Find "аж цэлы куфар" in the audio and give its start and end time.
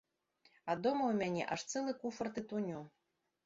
1.57-2.33